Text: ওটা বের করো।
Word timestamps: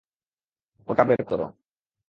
ওটা 0.87 1.03
বের 1.03 1.21
করো। 1.23 1.47